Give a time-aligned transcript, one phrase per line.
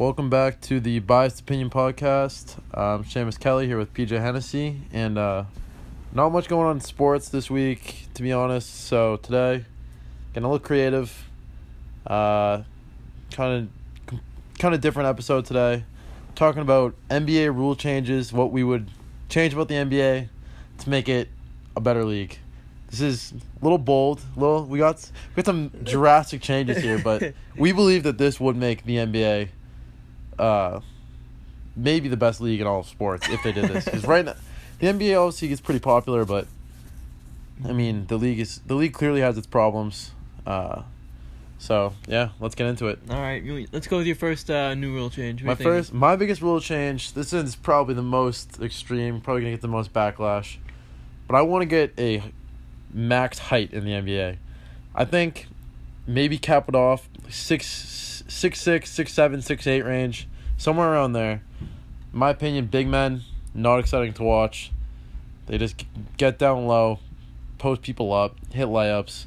[0.00, 2.58] Welcome back to the Biased Opinion Podcast.
[2.72, 5.44] I'm Seamus Kelly here with PJ Hennessy, and uh,
[6.14, 8.86] not much going on in sports this week, to be honest.
[8.86, 9.66] So today,
[10.32, 11.28] getting a little creative.
[12.06, 12.62] Uh,
[13.30, 13.68] kind
[14.08, 14.18] of,
[14.58, 15.84] kind of different episode today.
[16.34, 18.90] Talking about NBA rule changes, what we would
[19.28, 20.30] change about the NBA
[20.78, 21.28] to make it
[21.76, 22.38] a better league.
[22.88, 24.22] This is a little bold.
[24.34, 28.56] Little we got we got some drastic changes here, but we believe that this would
[28.56, 29.50] make the NBA
[30.40, 30.80] uh,
[31.76, 33.84] maybe the best league in all of sports if they did this.
[33.84, 34.34] Because right now,
[34.78, 36.46] the NBA obviously gets pretty popular, but
[37.64, 40.12] I mean the league is the league clearly has its problems.
[40.46, 40.82] Uh,
[41.58, 42.98] so yeah, let's get into it.
[43.10, 45.42] All right, let's go with your first uh, new rule change.
[45.42, 45.84] What My do you think?
[45.84, 47.12] first, my biggest rule change.
[47.12, 49.20] This is probably the most extreme.
[49.20, 50.56] Probably gonna get the most backlash,
[51.28, 52.22] but I want to get a
[52.92, 54.38] max height in the NBA.
[54.94, 55.46] I think
[56.06, 60.26] maybe cap it off six, six, six, six, seven, six, eight range,
[60.60, 61.42] somewhere around there.
[62.12, 63.22] In my opinion, big men
[63.54, 64.70] not exciting to watch.
[65.46, 65.84] They just
[66.16, 67.00] get down low,
[67.58, 69.24] post people up, hit layups,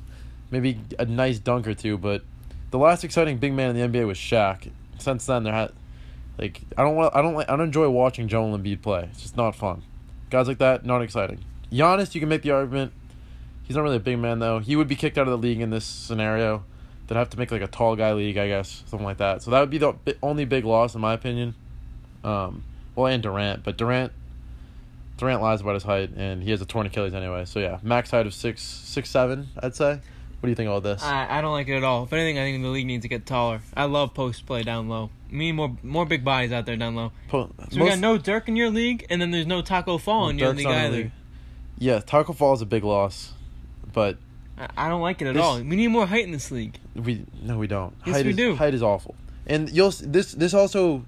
[0.51, 1.97] maybe a nice dunk or two.
[1.97, 2.23] But
[2.71, 4.71] the last exciting big man in the NBA was Shaq.
[4.99, 5.73] Since then, there had
[6.37, 9.09] like I don't want I don't like I don't enjoy watching Joel Embiid play.
[9.11, 9.81] It's just not fun.
[10.29, 11.43] Guys like that, not exciting.
[11.71, 12.93] Giannis, you can make the argument.
[13.63, 14.59] He's not really a big man though.
[14.59, 16.63] He would be kicked out of the league in this scenario.
[17.07, 19.41] They'd have to make like a tall guy league, I guess, something like that.
[19.41, 21.55] So that would be the only big loss in my opinion.
[22.23, 22.63] Um,
[22.95, 24.13] well, and Durant, but Durant,
[25.17, 27.45] Durant lies about his height, and he has a torn Achilles anyway.
[27.45, 29.91] So yeah, max height of six, six seven, I'd say.
[30.39, 31.01] What do you think about this?
[31.01, 32.03] I, I don't like it at all.
[32.03, 33.61] If anything, I think the league needs to get taller.
[33.77, 35.09] I love post play down low.
[35.29, 37.11] Me more more big bodies out there down low.
[37.29, 40.29] Po- So we got no Dirk in your league, and then there's no Taco Fall
[40.29, 40.97] in your league not in the either.
[40.97, 41.11] league.
[41.79, 43.33] Yeah, Taco Fall is a big loss,
[43.93, 44.17] but
[44.77, 45.57] I, don't like it at This- all.
[45.57, 46.77] We need more height in this league.
[46.95, 47.93] We no, we don't.
[48.05, 48.55] Yes, height we is, do.
[48.55, 49.15] Height is awful,
[49.47, 51.05] and you'll this this also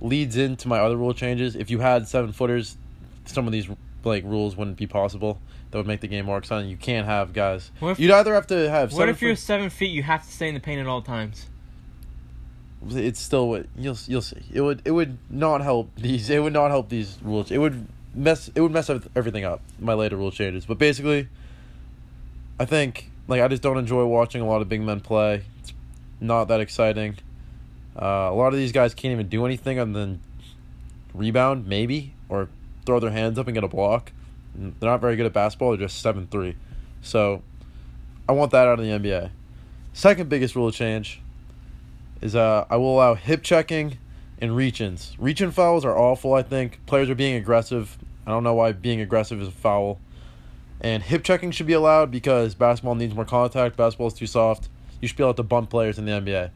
[0.00, 1.56] leads into my other rule changes.
[1.56, 2.76] If you had seven footers,
[3.24, 3.68] some of these
[4.04, 5.40] like rules wouldn't be possible.
[5.70, 6.70] That would make the game more exciting.
[6.70, 7.70] You can't have guys.
[7.82, 8.92] If- You'd either have to have.
[8.92, 9.90] What if you're foot- seven feet?
[9.90, 11.46] You have to stay in the paint at all times.
[12.90, 14.42] It's still what you'll you'll see.
[14.52, 16.30] It would it would not help these.
[16.30, 17.50] It would not help these rules.
[17.50, 18.48] It would mess.
[18.54, 19.60] It would mess up everything up.
[19.80, 21.28] My later rule changes, but basically,
[22.58, 25.42] I think like I just don't enjoy watching a lot of big men play.
[25.60, 25.72] It's
[26.20, 27.16] not that exciting.
[28.00, 30.20] Uh, a lot of these guys can't even do anything other than
[31.14, 32.48] rebound, maybe, or
[32.84, 34.12] throw their hands up and get a block.
[34.54, 35.70] They're not very good at basketball.
[35.70, 36.56] They're just seven three.
[37.02, 37.42] So,
[38.28, 39.30] I want that out of the NBA.
[39.92, 41.20] Second biggest rule change
[42.20, 43.98] is uh I will allow hip checking
[44.38, 45.16] and reach-ins.
[45.18, 46.34] Reach-in fouls are awful.
[46.34, 47.96] I think players are being aggressive.
[48.26, 49.98] I don't know why being aggressive is a foul.
[50.80, 53.76] And hip checking should be allowed because basketball needs more contact.
[53.76, 54.68] Basketball is too soft.
[55.00, 56.50] You should be able to bump players in the NBA.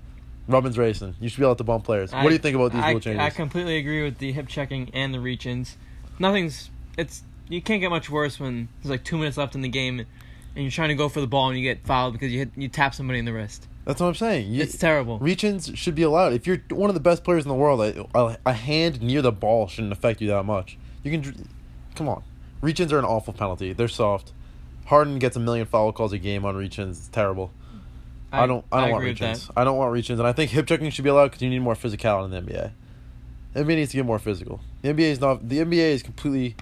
[0.48, 1.14] Robin's racing.
[1.20, 2.12] You should be able to bump players.
[2.12, 3.20] what do you think about these I, rule changes?
[3.20, 5.76] I completely agree with the hip checking and the reach-ins.
[6.19, 6.70] Nothing's.
[6.98, 10.00] It's you can't get much worse when there's like two minutes left in the game,
[10.00, 10.08] and
[10.54, 12.69] you're trying to go for the ball and you get fouled because you hit you
[12.69, 13.69] tap somebody in the wrist.
[13.84, 14.52] That's what I'm saying.
[14.52, 15.19] You, It's terrible.
[15.19, 16.32] Reach-ins should be allowed.
[16.32, 19.32] If you're one of the best players in the world, a, a hand near the
[19.32, 20.76] ball shouldn't affect you that much.
[21.02, 21.48] You can,
[21.94, 22.22] come on.
[22.60, 23.72] Reach-ins are an awful penalty.
[23.72, 24.32] They're soft.
[24.87, 26.98] Harden gets a million foul calls a game on reach-ins.
[26.98, 27.53] It's terrible.
[28.32, 28.65] I, don't.
[28.71, 29.50] I don't want agree reach-ins.
[29.56, 31.60] I don't want reach-ins, and I think hip checking should be allowed because you need
[31.60, 32.72] more physicality in the NBA.
[33.54, 34.60] The NBA needs to get more physical.
[34.82, 35.49] The NBA is not.
[35.49, 36.56] The NBA is completely.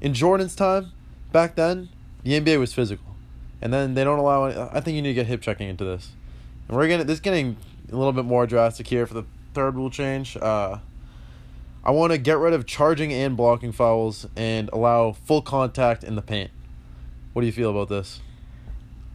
[0.00, 0.92] In Jordan's time,
[1.30, 1.90] back then,
[2.22, 3.14] the NBA was physical,
[3.60, 4.44] and then they don't allow.
[4.44, 6.12] Any, I think you need to get hip checking into this,
[6.68, 7.56] and we're getting this is getting
[7.92, 10.36] a little bit more drastic here for the third rule change.
[10.36, 10.78] Uh,
[11.84, 16.14] I want to get rid of charging and blocking fouls and allow full contact in
[16.14, 16.50] the paint.
[17.32, 18.20] What do you feel about this?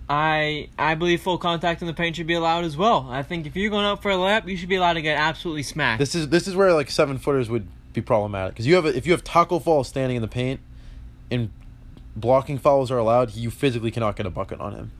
[0.07, 3.07] I I believe full contact in the paint should be allowed as well.
[3.09, 5.17] I think if you're going up for a layup, you should be allowed to get
[5.17, 5.99] absolutely smacked.
[5.99, 8.95] This is this is where like seven footers would be problematic because you have a,
[8.95, 10.59] if you have taco fall standing in the paint,
[11.31, 11.51] and
[12.15, 14.91] blocking fouls are allowed, you physically cannot get a bucket on him.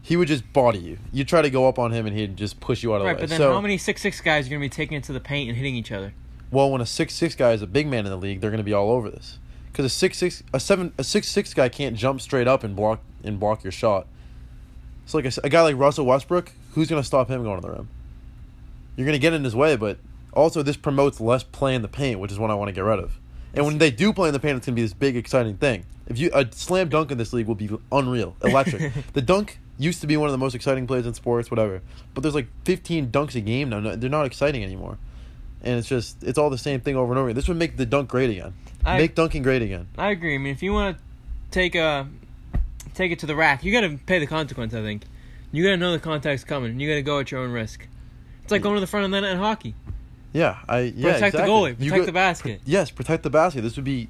[0.00, 0.98] He would just body you.
[1.12, 3.12] You try to go up on him and he'd just push you out of right,
[3.12, 3.22] the way.
[3.22, 5.12] but then so, how many six six guys are going to be taking it to
[5.12, 6.14] the paint and hitting each other?
[6.50, 8.58] Well, when a six six guy is a big man in the league, they're going
[8.58, 9.38] to be all over this
[9.72, 12.74] because a six six a seven a six six guy can't jump straight up and
[12.74, 14.06] block and block your shot.
[15.06, 17.72] So like a guy like Russell Westbrook, who's going to stop him going to the
[17.72, 17.88] rim?
[18.96, 19.98] You're going to get in his way, but
[20.32, 22.82] also this promotes less play in the paint, which is what I want to get
[22.82, 23.18] rid of.
[23.54, 25.56] And when they do play in the paint, it's going to be this big exciting
[25.56, 25.84] thing.
[26.06, 28.92] If you a slam dunk in this league will be unreal, electric.
[29.12, 31.82] the dunk used to be one of the most exciting plays in sports, whatever.
[32.14, 33.80] But there's like 15 dunks a game now.
[33.96, 34.98] They're not exciting anymore.
[35.66, 37.28] And it's just it's all the same thing over and over.
[37.28, 37.34] Again.
[37.36, 38.54] This would make the dunk great again.
[38.84, 39.88] I- make dunking great again.
[39.98, 40.34] I agree.
[40.34, 41.02] I mean, if you want to
[41.50, 42.06] take a
[42.94, 44.72] take it to the rack, you got to pay the consequence.
[44.74, 45.02] I think
[45.52, 46.70] you got to know the contact's coming.
[46.70, 47.86] and You got to go at your own risk.
[48.42, 49.74] It's like going to the front of the net in hockey.
[50.32, 51.40] Yeah, I yeah protect exactly.
[51.40, 52.60] the goalie, You protect go- the basket.
[52.64, 53.62] Yes, protect the basket.
[53.62, 54.08] This would be,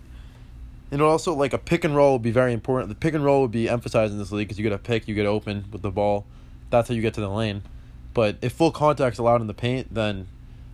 [0.91, 2.89] and also like a pick and roll would be very important.
[2.91, 5.09] The pick and roll would be emphasized in this league because you get a pick,
[5.09, 6.27] you get open with the ball.
[6.71, 7.63] That's how you get to the lane.
[8.13, 10.27] But if full contact's allowed in the paint, then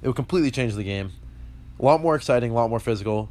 [0.03, 1.13] it would completely change the game.
[1.79, 3.29] A lot more exciting, a lot more physical.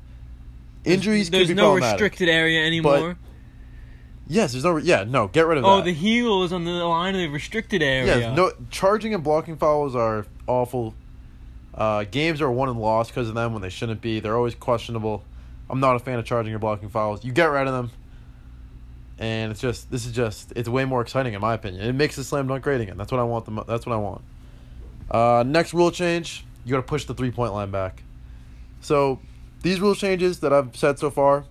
[0.84, 3.18] Injuries There's could be no restricted area anymore.
[4.28, 4.72] Yes, there's no.
[4.72, 5.82] re- Yeah, no, get rid of oh, that.
[5.82, 8.18] Oh, the heel is on the line of the restricted area.
[8.18, 10.96] Yeah, no charging and blocking fouls are awful.
[11.74, 14.20] Uh, games are won and lost because of them when they shouldn't be.
[14.20, 15.24] They're always questionable.
[15.70, 17.24] I'm not a fan of charging or blocking fouls.
[17.24, 17.92] You get rid of them,
[19.20, 21.86] and it's just this is just it's way more exciting in my opinion.
[21.86, 22.98] It makes the slam dunk great again.
[22.98, 23.46] That's what I want.
[23.46, 24.22] The that's what I want.
[25.10, 28.04] Uh, next rule change: you got to push the three point line back.
[28.82, 29.20] So
[29.62, 31.46] these rule changes that I've said so far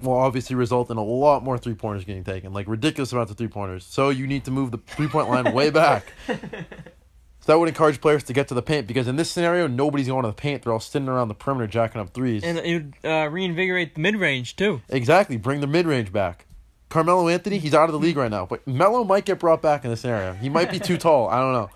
[0.00, 3.36] will obviously result in a lot more three pointers getting taken, like ridiculous amounts of
[3.38, 3.84] three pointers.
[3.84, 6.12] So you need to move the three point line way back.
[6.28, 10.06] So that would encourage players to get to the paint because in this scenario, nobody's
[10.06, 10.62] going to the paint.
[10.62, 12.44] They're all sitting around the perimeter jacking up threes.
[12.44, 14.80] and it would uh, reinvigorate the mid range too.
[14.88, 15.36] exactly.
[15.36, 16.46] Bring the mid range back.
[16.88, 19.82] Carmelo Anthony, he's out of the league right now, but Melo might get brought back
[19.82, 20.34] in this scenario.
[20.34, 21.26] He might be too tall.
[21.28, 21.70] I don't know.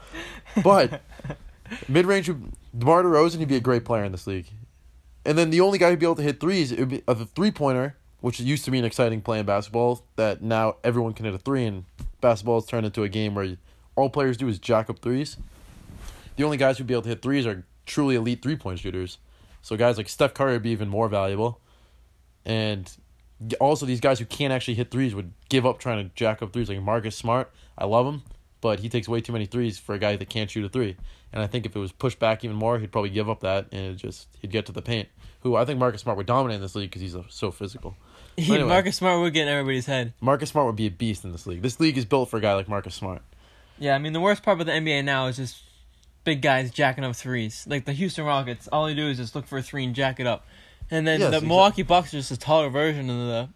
[0.63, 1.01] But
[1.89, 2.31] mid range,
[2.77, 4.47] DeMar DeRozan, he'd be a great player in this league.
[5.25, 7.15] And then the only guy who'd be able to hit threes, it would be a
[7.25, 11.25] three pointer, which used to be an exciting play in basketball, that now everyone can
[11.25, 11.85] hit a three, and
[12.21, 13.57] basketball has turned into a game where
[13.97, 15.37] all players do is jack up threes.
[16.37, 19.19] The only guys who'd be able to hit threes are truly elite three point shooters.
[19.63, 21.61] So guys like Steph Curry would be even more valuable.
[22.45, 22.91] And
[23.61, 26.53] also these guys who can't actually hit threes would give up trying to jack up
[26.53, 26.69] threes.
[26.69, 28.23] Like Marcus Smart, I love him,
[28.61, 30.97] but he takes way too many threes for a guy that can't shoot a three.
[31.33, 33.67] And I think if it was pushed back even more, he'd probably give up that
[33.73, 35.09] and it just he'd get to the paint.
[35.41, 37.97] Who I think Marcus Smart would dominate in this league because he's so physical.
[38.39, 38.69] Yeah, Anyway.
[38.69, 40.13] Marcus Smart would get in everybody's head.
[40.21, 41.63] Marcus Smart would be a beast in this league.
[41.63, 43.23] This league is built for a guy like Marcus Smart.
[43.79, 45.63] Yeah, I mean the worst part about the NBA now is just
[46.25, 47.65] big guys jacking up threes.
[47.67, 50.21] Like the Houston Rockets, all they do is just look for a three and jack
[50.21, 50.45] it up.
[50.91, 53.49] And then Yes, the exact- Milwaukee Bucks are just a taller version of the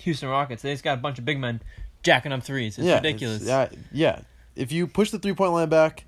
[0.00, 0.62] Houston Rockets.
[0.62, 1.62] They just got a bunch of big men
[2.02, 2.76] jacking up threes.
[2.76, 3.44] It's yeah, ridiculous.
[3.44, 4.22] yeah, yeah.
[4.56, 6.06] If you push the three point line back,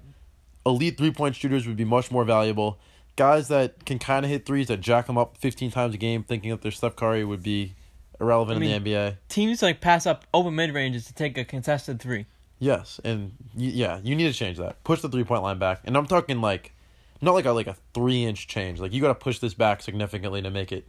[0.66, 2.78] elite three point shooters would be much more valuable.
[3.14, 6.22] Guys that can kind of hit threes that jack them up 15 times a game,
[6.22, 7.74] thinking that they're Steph Curry would be
[8.20, 9.16] irrelevant I in the NBA.
[9.28, 12.26] Teams like pass up open mid ranges to take a contested three.
[12.58, 14.82] Yes, and y- yeah, you need to change that.
[14.84, 16.74] Push the three point line back, and I'm talking like,
[17.22, 18.80] not like a like a three inch change.
[18.80, 20.86] Like you got to push this back significantly to make it.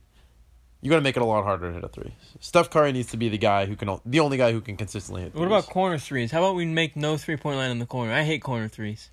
[0.81, 2.13] You got to make it a lot harder to hit a three.
[2.39, 5.23] Steph Curry needs to be the guy who can, the only guy who can consistently
[5.23, 5.33] hit.
[5.33, 6.31] What about corner threes?
[6.31, 8.13] How about we make no three point line in the corner?
[8.13, 9.09] I hate corner threes.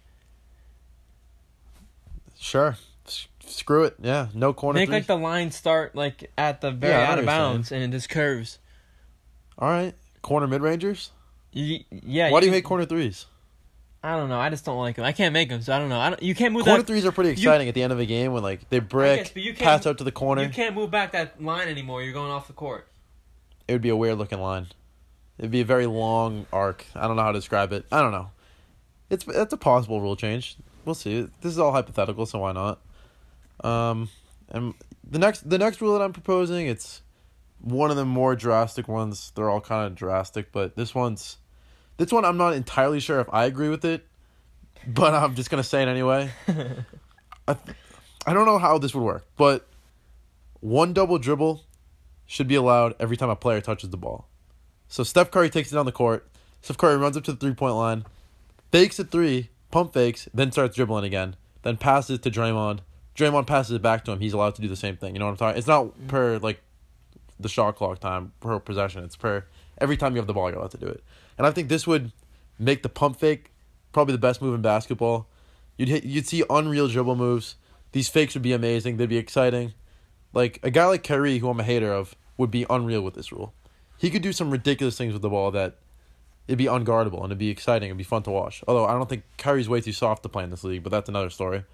[2.44, 2.76] Sure,
[3.06, 3.96] S- screw it.
[4.02, 4.79] Yeah, no corner.
[4.79, 4.94] Make threes.
[5.00, 8.11] like the line start like at the very Yeah, out of bounds and it just
[8.11, 8.58] curves.
[9.58, 11.11] All right, corner mid rangers.
[11.52, 12.31] You, yeah.
[12.31, 13.25] Why do you hate corner threes?
[14.02, 14.38] I don't know.
[14.38, 15.06] I just don't like them.
[15.06, 15.99] I can't make them, so I don't know.
[15.99, 16.87] I don't, you can't move Corner that.
[16.87, 19.37] threes are pretty exciting at the end of a game when like they brick, guess,
[19.43, 20.43] you pass out to the corner.
[20.43, 22.02] You can't move back that line anymore.
[22.02, 22.87] You're going off the court.
[23.67, 24.67] It would be a weird looking line.
[25.38, 26.85] It'd be a very long arc.
[26.94, 27.87] I don't know how to describe it.
[27.91, 28.29] I don't know.
[29.08, 30.58] It's that's a possible rule change.
[30.84, 31.22] We'll see.
[31.41, 32.81] This is all hypothetical, so why not?
[33.62, 34.08] Um,
[34.50, 34.74] and
[35.08, 37.03] the next the next rule that I'm proposing, it's
[37.60, 39.32] one of the more drastic ones.
[39.34, 41.38] They're all kind of drastic, but this one's
[41.96, 44.06] this one I'm not entirely sure if I agree with it,
[44.86, 46.31] but I'm just gonna say it anyway.
[47.48, 47.76] I, th-
[48.26, 49.67] I don't know how this would work, but
[50.60, 51.62] one double dribble
[52.26, 54.26] should be allowed every time a player touches the ball.
[54.88, 56.26] So Steph Curry takes it down the court.
[56.62, 58.05] Steph Curry runs up to the three point line,
[58.72, 61.34] fakes a three, pump fakes, then starts dribbling again.
[61.62, 62.78] Then passes to Draymond.
[63.16, 64.20] Draymond passes it back to him.
[64.20, 65.14] He's allowed to do the same thing.
[65.14, 65.58] You know what I'm talking?
[65.58, 66.06] It's not mm.
[66.06, 66.62] per like
[67.40, 69.02] the shot clock time per possession.
[69.02, 69.44] It's per
[69.78, 71.02] every time you have the ball, you're allowed to do it.
[71.36, 72.12] And I think this would
[72.56, 73.50] make the pump fake
[73.90, 75.26] probably the best move in basketball.
[75.76, 77.56] You'd hit, you'd see unreal dribble moves.
[77.90, 78.96] These fakes would be amazing.
[78.96, 79.74] They'd be exciting.
[80.32, 83.32] Like a guy like Kyrie, who I'm a hater of, would be unreal with this
[83.32, 83.54] rule.
[83.98, 85.78] He could do some ridiculous things with the ball that
[86.46, 87.89] it'd be unguardable and it'd be exciting.
[87.89, 88.63] It'd be fun to watch.
[88.69, 91.08] Although I don't think Kyrie's way too soft to play in this league, but that's
[91.08, 91.65] another story.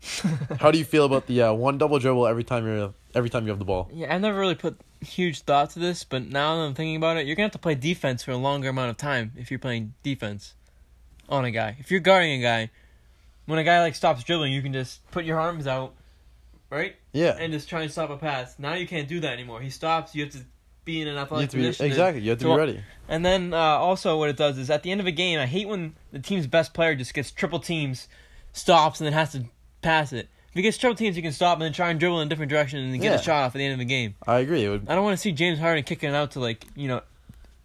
[0.60, 3.44] How do you feel about the uh, one double dribble every time you're every time
[3.44, 3.90] you have the ball?
[3.92, 7.16] Yeah, I've never really put huge thought to this, but now that I'm thinking about
[7.16, 9.58] it, you're gonna have to play defense for a longer amount of time if you're
[9.58, 10.54] playing defense
[11.28, 11.76] on a guy.
[11.80, 12.70] If you're guarding a guy,
[13.46, 15.94] when a guy like stops dribbling, you can just put your arms out,
[16.70, 18.56] right, Yeah, and just try and stop a pass.
[18.56, 19.60] Now you can't do that anymore.
[19.60, 20.14] He stops.
[20.14, 20.40] You have to
[20.88, 22.22] be in an you athletic to be, exactly.
[22.22, 22.80] You have to so- be ready.
[23.10, 25.46] And then uh, also what it does is at the end of a game, I
[25.46, 28.06] hate when the team's best player just gets triple teams,
[28.52, 29.44] stops, and then has to
[29.82, 30.28] pass it.
[30.48, 32.28] If he gets triple teams, you can stop and then try and dribble in a
[32.30, 33.18] different direction and then get Yeah.
[33.18, 34.14] a shot off at the end of the game.
[34.26, 34.66] I agree.
[34.68, 34.88] Would.
[34.88, 37.02] I don't want to see James Harden kicking it out to like you know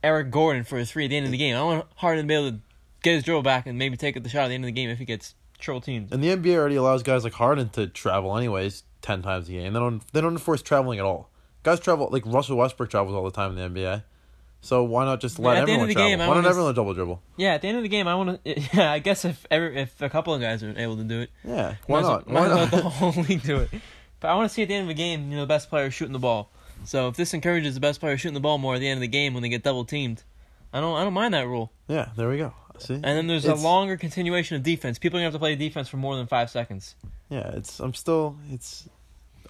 [0.03, 1.55] Eric Gordon for a three at the end of the game.
[1.55, 2.57] I want Harden to be able to
[3.01, 4.89] get his dribble back and maybe take the shot at the end of the game
[4.89, 6.11] if he gets triple teams.
[6.11, 9.73] And the NBA already allows guys like Harden to travel anyways, ten times a game.
[9.73, 11.29] They don't they don't enforce traveling at all.
[11.63, 14.03] Guys travel like Russell Westbrook travels all the time in the NBA.
[14.61, 16.09] So why not just let end everyone travel?
[16.09, 17.21] game, why not everyone double dribble?
[17.35, 18.59] Yeah, at the end of the game, I want to.
[18.73, 21.29] Yeah, I guess if every, if a couple of guys are able to do it,
[21.43, 22.27] Yeah, why well- not?
[22.27, 23.69] Why as well let the whole league do it.
[24.21, 25.69] But I want to see at the end of the game, you know, the best
[25.69, 26.49] player shooting the ball.
[26.85, 29.01] So if this encourages the best player shooting the ball more at the end of
[29.01, 30.23] the game when they get double teamed,
[30.71, 31.71] I don't I don't mind that rule.
[31.89, 32.53] yeah, there we go.
[32.79, 34.97] See, And then there's It's- a longer continuation of defense.
[34.97, 36.95] People are gonna have to play defense for more than five seconds.
[37.29, 38.87] yeah, it's I'm still it's.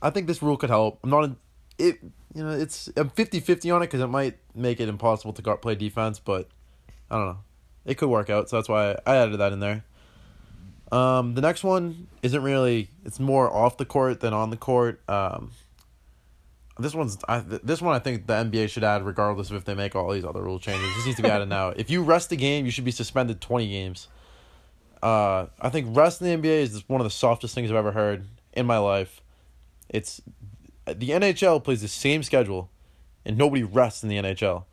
[0.02, 1.00] I think this rule could help.
[1.04, 1.30] I'm not.
[1.78, 2.00] It
[2.34, 5.76] you know it's I'm 50-50 on it because it might make it impossible to play
[5.76, 6.48] defense, but
[7.10, 7.38] I don't know.
[7.86, 9.84] It could work out, so that's why I added that in there.
[10.92, 12.90] Um, the next one isn't really.
[13.04, 15.02] It's more off the court than on the court.
[15.10, 15.52] Um,
[16.78, 17.18] this one's.
[17.28, 19.96] I, th- this one I think the NBA should add, regardless of if they make
[19.96, 20.88] all these other rule changes.
[20.96, 21.70] This needs to be added now.
[21.70, 24.08] If you rest a game, you should be suspended twenty games.
[25.02, 27.92] Uh, I think rest in the NBA is one of the softest things I've ever
[27.92, 29.22] heard in my life.
[29.90, 30.22] It's
[30.86, 32.70] the NHL plays the same schedule,
[33.26, 34.66] and nobody rests in the NHL.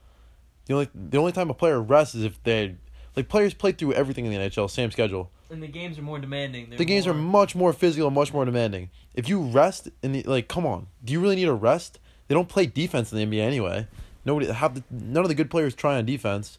[0.66, 2.76] The only the only time a player rests is if they
[3.16, 5.30] like players play through everything in the NHL, same schedule.
[5.50, 6.70] And the games are more demanding.
[6.70, 8.90] They're The games are much more physical, and much more demanding.
[9.14, 11.98] If you rest in the like, come on, do you really need a rest?
[12.28, 13.88] They don't play defense in the NBA anyway.
[14.24, 16.58] Nobody have the, none of the good players try on defense,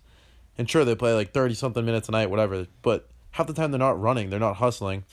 [0.58, 2.67] and sure they play like thirty something minutes a night, whatever.
[2.81, 5.05] But half the time they're not running, they're not hustling,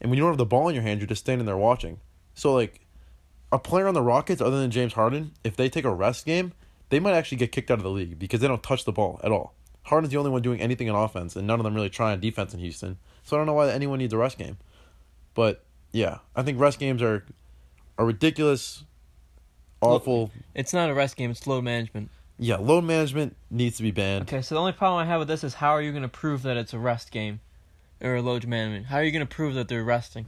[0.00, 2.00] and when you don't have the ball in your hand, you're just standing there watching.
[2.34, 2.80] So like,
[3.50, 6.52] a player on the Rockets other than James Harden, if they take a rest game,
[6.90, 9.20] they might actually get kicked out of the league because they don't touch the ball
[9.22, 9.54] at all.
[9.84, 12.20] Harden's the only one doing anything in offense, and none of them really try on
[12.20, 12.98] defense in Houston.
[13.22, 14.58] So I don't know why anyone needs a rest game.
[15.34, 17.24] But yeah, I think rest games are
[17.96, 18.84] are ridiculous,
[19.80, 20.30] awful.
[20.54, 21.30] It's not a rest game.
[21.30, 22.10] It's load management.
[22.38, 24.22] Yeah, load management needs to be banned.
[24.22, 26.42] Okay, so the only problem I have with this is how are you gonna prove
[26.42, 27.40] that it's a rest game,
[28.00, 28.86] or a load management?
[28.86, 30.26] How are you gonna prove that they're resting?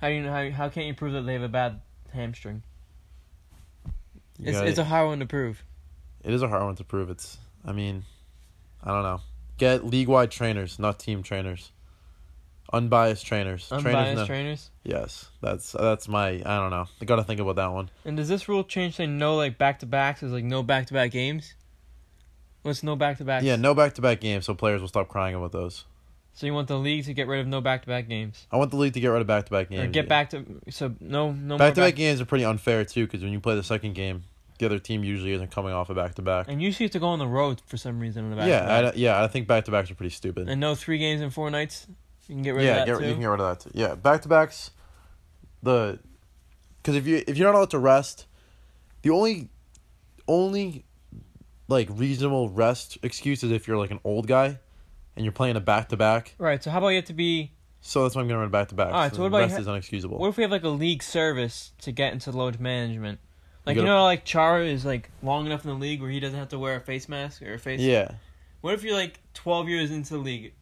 [0.00, 1.80] How do you know how how can't you prove that they have a bad
[2.14, 2.62] hamstring?
[4.38, 5.62] You It's gotta- it's a hard one to prove.
[6.22, 7.10] it is a hard one to prove.
[7.10, 8.04] It's I mean,
[8.82, 9.20] I don't know.
[9.58, 11.70] Get league wide trainers, not team trainers.
[12.72, 13.70] Unbiased trainers.
[13.70, 14.70] Unbiased trainers know- trainers.
[14.82, 16.28] Yes, that's that's my.
[16.44, 16.86] I don't know.
[17.00, 17.90] I got to think about that one.
[18.04, 20.22] And does this rule change say no like back to backs?
[20.22, 21.54] Is like no back to back games?
[22.62, 23.42] What's no back to back?
[23.44, 25.84] Yeah, no back to back games, so players will stop crying about those.
[26.34, 28.56] So you want the league to get rid of no back to back games, I
[28.56, 29.84] want the league to get rid of back to back games.
[29.84, 33.06] or get back to so no no back to back games are pretty unfair too,
[33.06, 34.24] because when you play the second game,
[34.58, 36.46] the other team usually isn't coming off a back to back.
[36.48, 38.48] And you used to go on the road for some reason on the back.
[38.48, 40.48] Yeah, I, yeah, I think back to backs are pretty stupid.
[40.48, 41.86] and no three games in four nights.
[42.28, 43.06] You can get rid yeah, of that get, too.
[43.06, 43.78] you can get rid of that too.
[43.78, 44.70] Yeah, back to backs.
[45.62, 45.98] The,
[46.82, 48.26] because if you if you're not allowed to rest,
[49.02, 49.50] the only,
[50.26, 50.84] only,
[51.68, 54.58] like reasonable rest excuse is if you're like an old guy,
[55.16, 56.34] and you're playing a back to back.
[56.38, 56.62] Right.
[56.62, 57.52] So how about you have to be?
[57.80, 58.88] So that's why I'm gonna run back to back.
[58.88, 60.18] Alright, so what about you rest ha- is unexcusable.
[60.18, 63.18] What if we have like a league service to get into load management?
[63.66, 66.10] Like You you, gotta- know, like Chara is like long enough in the league where
[66.10, 67.80] he doesn't have to wear a face mask or a face.
[67.80, 68.12] yeah,
[68.62, 70.52] What if you're like twelve years into the league?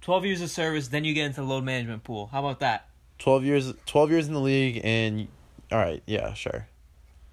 [0.00, 2.26] Twelve years of service, then you get into the load management pool.
[2.26, 2.88] How about that?
[3.18, 5.28] twelve years, twelve years in the league, and
[5.72, 6.66] all right, yeah, sure,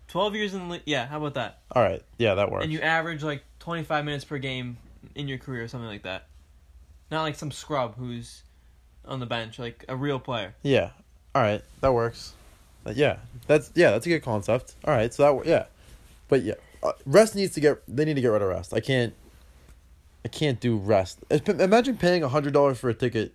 [0.07, 0.81] Twelve years in the league.
[0.85, 1.07] Yeah.
[1.07, 1.59] How about that?
[1.73, 2.63] all right, yeah, that works.
[2.63, 4.77] And you average like twenty five minutes per game
[5.15, 6.27] in your career, or something like that.
[7.09, 8.43] Not like some scrub who's
[9.05, 10.55] on the bench, like a real player.
[10.63, 10.91] Yeah.
[11.33, 12.33] All right, that works.
[12.85, 14.75] Uh, yeah, that's yeah, that's a good concept.
[14.85, 15.65] All right, so that yeah,
[16.27, 17.81] but yeah, uh, rest needs to get.
[17.87, 18.73] They need to get rid of rest.
[18.73, 19.13] I can't.
[20.25, 21.19] I can't do rest.
[21.29, 23.33] Imagine paying hundred dollars for a ticket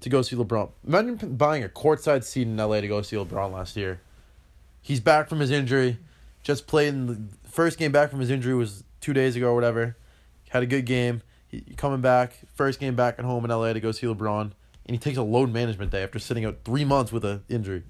[0.00, 0.70] to go see LeBron.
[0.86, 4.00] Imagine buying a courtside seat in LA to go see LeBron last year.
[4.82, 5.98] He's back from his injury.
[6.42, 9.54] Just played in the first game back from his injury was two days ago or
[9.54, 9.96] whatever.
[10.50, 11.22] Had a good game.
[11.48, 14.52] He coming back first game back at home in LA to go see LeBron, and
[14.86, 17.82] he takes a load management day after sitting out three months with an injury.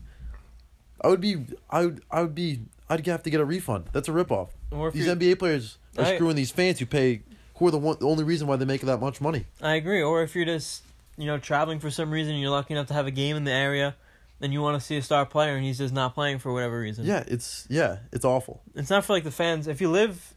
[1.02, 3.87] I would be, I would, I would be, I'd have to get a refund.
[3.93, 4.49] That's a ripoff.
[4.71, 7.23] Or These NBA players are I- screwing these fans who pay,
[7.57, 9.45] who are the one, the only reason why they make that much money.
[9.62, 10.02] I agree.
[10.02, 10.83] Or if you're just,
[11.19, 13.45] you know, traveling for some reason, and you're lucky enough to have a game in
[13.45, 13.97] the area,
[14.43, 16.79] and you want to see a star player, and he's just not playing for whatever
[16.81, 17.05] reason.
[17.05, 18.62] Yeah, it's yeah, it's awful.
[18.75, 19.67] It's not for like the fans.
[19.69, 20.35] If you live,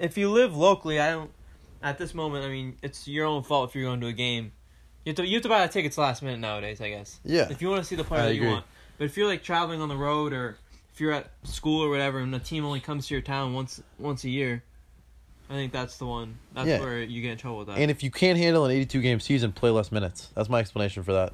[0.00, 1.30] if you live locally, I don't.
[1.82, 4.52] At this moment, I mean, it's your own fault if you're going to a game.
[5.04, 6.80] You have to you have to buy the tickets last minute nowadays.
[6.80, 7.18] I guess.
[7.24, 8.64] Yeah, If you want to see the player I that you want,
[8.98, 10.56] but if you're like traveling on the road or
[10.94, 13.82] if you're at school or whatever, and the team only comes to your town once
[13.98, 14.62] once a year,
[15.50, 16.38] I think that's the one.
[16.54, 16.78] That's Yeah.
[16.80, 17.78] where you get in trouble with that.
[17.78, 20.28] and if you can't handle an eighty-two game season, play less minutes.
[20.36, 21.32] That's my explanation for that.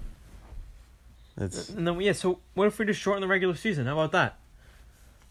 [1.37, 3.87] It's And then yeah, so what if we just shorten the regular season?
[3.87, 4.39] How about that?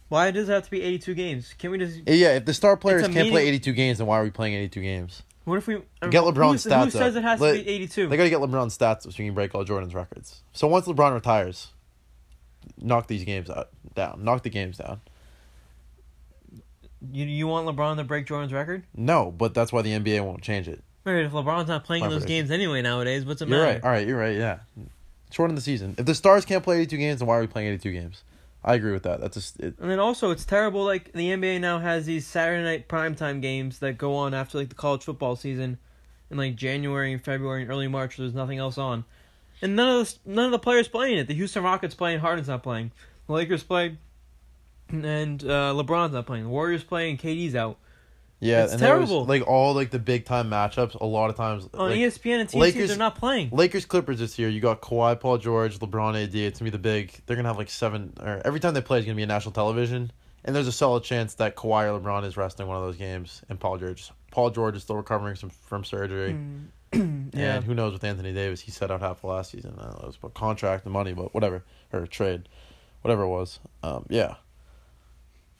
[0.10, 1.54] Why does it have to be eighty two games?
[1.58, 2.36] Can we just yeah.
[2.36, 5.24] If the star players can't play eighty-two games, then why are we playing eighty-two games?
[5.44, 5.76] What if we
[6.10, 7.22] Get LeBron's who, stats Who says up.
[7.22, 8.08] it has Let- to be 82?
[8.10, 10.42] They got to get LeBron stats so you can break all Jordan's records.
[10.52, 11.70] So once LeBron retires,
[12.82, 14.26] knock these games out down.
[14.26, 15.00] Knock the games down.
[17.12, 18.84] You you want LeBron to break Jordan's record?
[18.96, 20.84] No, but that's why the NBA won't change it.
[21.06, 21.24] Right.
[21.26, 22.42] If LeBron's not playing My those prediction.
[22.48, 23.74] games anyway nowadays, what's it You're matter?
[23.76, 23.84] right.
[23.84, 24.36] All right, you're right.
[24.36, 24.60] Yeah,
[25.32, 25.96] shorten the season.
[25.98, 28.24] If the Stars can't play 82 games, then why are we playing 82 games?
[28.68, 29.22] I agree with that.
[29.22, 29.80] That's just it.
[29.80, 30.84] And then also, it's terrible.
[30.84, 34.68] Like the NBA now has these Saturday night primetime games that go on after like
[34.68, 35.78] the college football season,
[36.30, 38.18] in like January and February and early March.
[38.18, 39.06] There's nothing else on,
[39.62, 41.30] and none of the, none of the players playing it.
[41.30, 42.92] The Houston Rockets playing, Harden's not playing.
[43.28, 43.98] The Lakers play,
[44.90, 46.44] and uh, LeBron's not playing.
[46.44, 47.78] The Warriors play, and KD's out.
[48.40, 49.26] Yeah, It's and there was, terrible.
[49.26, 50.94] like all like the big time matchups.
[51.00, 53.50] A lot of times, On like, ESPN and TNT, Lakers- they're not playing.
[53.52, 54.48] Lakers Clippers this year.
[54.48, 56.36] You got Kawhi, Paul George, LeBron, AD.
[56.36, 57.14] It's gonna be the big.
[57.26, 58.14] They're gonna have like seven.
[58.22, 60.12] Or every time they play, it's gonna be a national television.
[60.46, 63.42] And there's a solid chance that Kawhi or LeBron is resting one of those games,
[63.50, 64.12] and Paul George.
[64.32, 66.34] Paul George is still recovering some from surgery.
[66.94, 67.32] Mm.
[67.34, 67.56] yeah.
[67.56, 68.62] And who knows with Anthony Davis?
[68.62, 69.74] He set out half the last season.
[69.80, 71.66] I don't know, it was about contract and money, but whatever.
[71.92, 72.48] Or trade.
[73.02, 73.60] Whatever it was.
[73.84, 74.36] Um, yeah.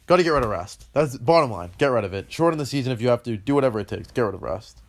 [0.08, 0.88] Got to get rid of rest.
[0.94, 1.72] That's bottom line.
[1.78, 2.32] Get rid of it.
[2.32, 3.38] Shorten the season if you have to.
[3.38, 4.10] Do whatever it takes.
[4.10, 4.82] Get rid of rest.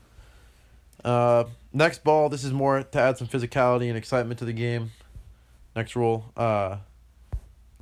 [1.05, 2.29] Uh, next ball.
[2.29, 4.93] This is more to add some physicality and excitement to the game.
[5.75, 6.33] Next rule.
[6.37, 6.77] Uh,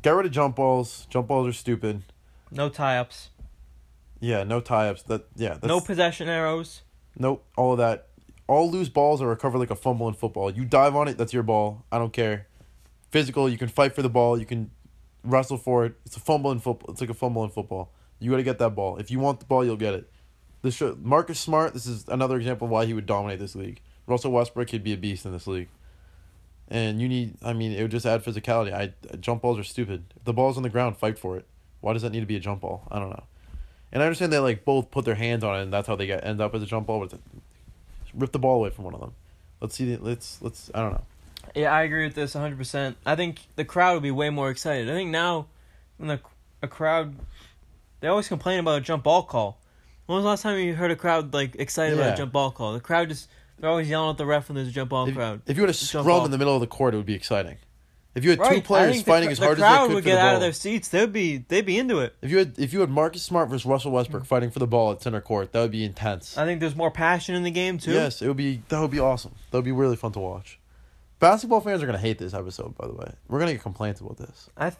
[0.02, 1.06] get rid of jump balls.
[1.10, 2.02] Jump balls are stupid.
[2.50, 3.30] No tie ups.
[4.20, 5.02] Yeah, no tie ups.
[5.02, 5.58] That yeah.
[5.62, 6.82] No possession arrows.
[7.18, 8.08] Nope, all of that.
[8.46, 10.50] All loose balls are recovered like a fumble in football.
[10.50, 11.84] You dive on it, that's your ball.
[11.90, 12.46] I don't care.
[13.10, 14.38] Physical, you can fight for the ball.
[14.38, 14.70] You can
[15.26, 15.94] wrestle for it.
[16.06, 16.92] It's a fumble in football.
[16.92, 17.90] It's like a fumble in football.
[18.18, 18.96] You got to get that ball.
[18.96, 20.10] If you want the ball, you'll get it.
[20.62, 21.74] This show, Marcus Smart.
[21.74, 23.80] This is another example of why he would dominate this league.
[24.06, 25.68] Russell Westbrook could be a beast in this league.
[26.68, 27.34] And you need.
[27.42, 28.72] I mean, it would just add physicality.
[28.72, 30.04] I jump balls are stupid.
[30.16, 31.46] If the ball's on the ground, fight for it.
[31.80, 32.88] Why does that need to be a jump ball?
[32.90, 33.24] I don't know.
[33.92, 36.06] And I understand they like both put their hands on it, and that's how they
[36.06, 37.06] get end up as a jump ball.
[37.06, 37.18] But
[38.14, 39.12] rip the ball away from one of them.
[39.60, 39.94] Let's see.
[39.94, 40.70] The, let's let's.
[40.74, 41.04] I don't know.
[41.56, 42.96] Yeah, I agree with this 100%.
[43.06, 44.90] I think the crowd would be way more excited.
[44.90, 45.46] I think now,
[45.96, 46.20] when the,
[46.62, 47.16] a crowd,
[48.00, 49.58] they always complain about a jump ball call.
[50.04, 52.50] When was the last time you heard a crowd like excited about a jump ball
[52.50, 52.74] call?
[52.74, 55.14] The crowd just they're always yelling at the ref when there's a jump ball If,
[55.14, 55.40] crowd.
[55.46, 57.56] if you had a scrum in the middle of the court, it would be exciting.
[58.14, 59.92] If you had Right, two players the fighting as hard as they could the crowd
[59.92, 60.88] would get out of their seats.
[60.88, 62.14] They'd be they'd be into it.
[62.22, 64.26] If you had if you had Marcus Smart versus Russell Westbrook hmm.
[64.26, 66.38] fighting for the ball at center court, that would be intense.
[66.38, 67.92] I think there's more passion in the game too.
[67.92, 68.62] Yes, it would be.
[68.68, 69.32] That would be awesome.
[69.50, 70.58] That would be really fun to watch.
[71.18, 72.76] Basketball fans are gonna hate this episode.
[72.76, 74.50] By the way, we're gonna get complaints about this.
[74.56, 74.70] I.
[74.70, 74.78] Th-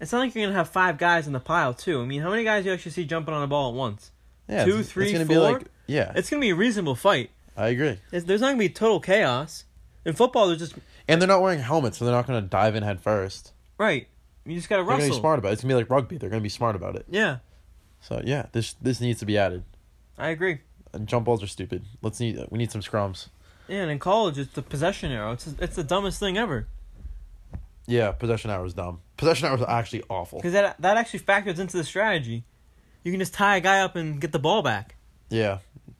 [0.00, 2.00] it's not like you're gonna have five guys in the pile too.
[2.00, 4.12] I mean, how many guys do you actually see jumping on a ball at once?
[4.48, 5.52] Yeah, Two, it's, three, it's gonna be four?
[5.54, 6.12] like yeah.
[6.14, 7.30] It's gonna be a reasonable fight.
[7.56, 7.98] I agree.
[8.12, 9.64] It's, there's not gonna be total chaos.
[10.04, 10.74] In football, there's just
[11.08, 13.52] And they're not wearing helmets, so they're not gonna dive in head first.
[13.76, 14.06] right.
[14.46, 15.52] You just gotta They're gonna be smart about it.
[15.54, 16.16] It's gonna be like rugby.
[16.16, 17.04] They're gonna be smart about it.
[17.10, 17.38] Yeah,
[18.00, 19.64] So yeah, this this needs to be added.
[20.16, 20.60] I agree.
[20.94, 21.84] And jump balls are stupid.
[22.00, 23.28] Let's need we need some scrums.
[23.68, 25.32] Yeah, and in college, it's the possession arrow.
[25.32, 26.66] It's it's the dumbest thing ever
[27.86, 29.00] Yeah, possession arrow is dumb.
[29.16, 30.38] Possession arrow is actually awful.
[30.38, 32.44] because that that actually factors into the strategy.
[33.04, 34.96] You can just tie a guy up and get the ball back.
[35.30, 35.58] Yeah,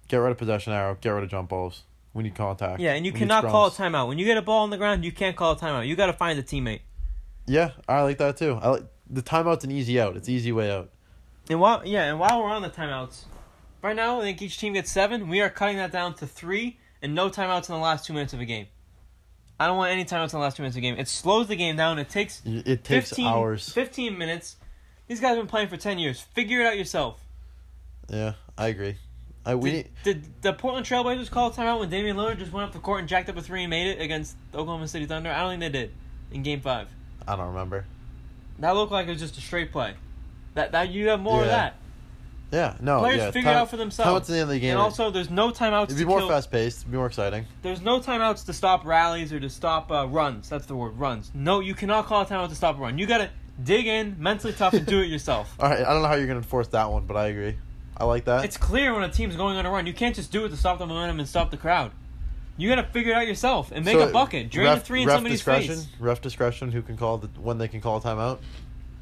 [0.08, 0.96] get rid of possession arrow.
[1.00, 1.84] Get rid of jump balls.
[2.14, 2.80] We need contact.
[2.80, 4.78] Yeah, and you We cannot call a timeout when you get a ball on the
[4.78, 5.04] ground.
[5.04, 5.86] You can't call a timeout.
[5.86, 6.80] You got to find a teammate.
[7.46, 8.58] Yeah, I like that too.
[8.60, 10.16] I like the timeout's an easy out.
[10.16, 10.90] It's easy way out.
[11.48, 13.24] And while yeah, and while we're on the timeouts,
[13.82, 15.28] right now I think each team gets seven.
[15.28, 18.32] We are cutting that down to three and no timeouts in the last two minutes
[18.32, 18.66] of a game.
[19.60, 20.96] I don't want any timeouts in the last two minutes of a game.
[20.96, 21.98] It slows the game down.
[21.98, 23.68] It takes It takes 15, hours.
[23.70, 24.56] 15 minutes.
[25.08, 26.20] These guys have been playing for 10 years.
[26.20, 27.20] Figure it out yourself.
[28.08, 28.96] Yeah, I agree.
[29.44, 32.66] I we Did, did the Portland Trailblazers call a timeout when Damian Lillard just went
[32.66, 35.06] up the court and jacked up a three and made it against the Oklahoma City
[35.06, 35.30] Thunder?
[35.30, 35.94] I don't think they did
[36.30, 36.88] in game five.
[37.26, 37.86] I don't remember.
[38.58, 39.94] That looked like it was just a straight play.
[40.54, 41.76] That, that You have more of that.
[42.50, 43.00] Yeah, no.
[43.00, 44.10] Players yeah, figure it out for themselves.
[44.10, 44.70] Timeouts at the end of the game.
[44.70, 46.28] And also, there's no timeouts it'd to be more kill.
[46.28, 46.78] fast paced.
[46.80, 47.44] It'd be more exciting.
[47.62, 50.48] There's no timeouts to stop rallies or to stop uh, runs.
[50.48, 51.30] That's the word, runs.
[51.34, 52.96] No, you cannot call a timeout to stop a run.
[52.98, 53.30] You gotta
[53.62, 55.54] dig in, mentally tough, and do it yourself.
[55.60, 57.56] All right, I don't know how you're gonna enforce that one, but I agree.
[57.96, 58.44] I like that.
[58.44, 59.86] It's clear when a team's going on a run.
[59.86, 61.90] You can't just do it to stop the momentum and stop the crowd.
[62.56, 64.50] You gotta figure it out yourself and make So, a bucket.
[64.50, 65.74] Drain ref, the three in somebody's discretion.
[65.76, 65.88] face.
[66.00, 66.72] Ref discretion.
[66.72, 68.38] Who can call the when they can call a timeout?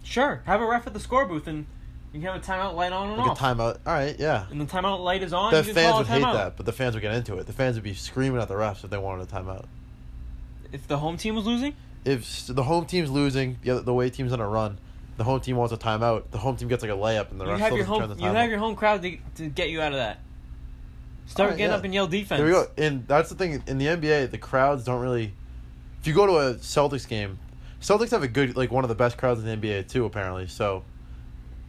[0.03, 1.67] Sure, have a ref at the score booth and
[2.13, 3.41] you can have a timeout light on and Like off.
[3.41, 3.79] a timeout.
[3.87, 4.47] All right, yeah.
[4.51, 5.53] and the timeout light is on.
[5.53, 7.47] The fans would hate that, but the fans would get into it.
[7.47, 9.65] The fans would be screaming at the refs if they wanted a timeout.
[10.73, 14.11] If the home team was losing, If the home team's losing, the other, the way
[14.11, 14.79] team's on a run,
[15.17, 16.25] the home team wants a timeout.
[16.31, 18.01] The home team gets like a layup, and the you ref have still home.
[18.01, 20.21] turn the You have your home crowd to, to get you out of that.
[21.27, 21.77] Start Alright, getting yeah.
[21.79, 22.39] up and yell defense.
[22.39, 22.67] There we go.
[22.79, 25.33] And that's the thing in the NBA, the crowds don't really.
[26.01, 27.39] If you go to a Celtics game,
[27.81, 30.05] Celtics have a good like one of the best crowds in the NBA too.
[30.05, 30.85] Apparently, so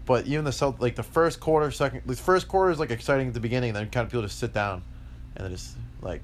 [0.07, 3.27] But even the Celt like the first quarter, second the first quarter is like exciting
[3.27, 4.81] at the beginning, then kind of people just sit down,
[5.35, 6.21] and then just like,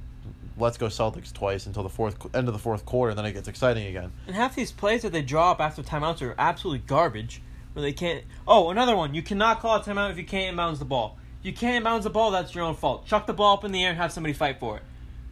[0.58, 3.34] let's go Celtics twice until the fourth end of the fourth quarter, and then it
[3.34, 4.12] gets exciting again.
[4.26, 7.42] And half these plays that they draw up after timeouts are absolutely garbage.
[7.74, 8.24] Where they can't.
[8.48, 9.14] Oh, another one.
[9.16, 11.18] You cannot call a timeout if you can't inbounds the ball.
[11.42, 12.30] You can't inbounds the ball.
[12.30, 13.08] That's your own fault.
[13.08, 14.84] Chuck the ball up in the air and have somebody fight for it.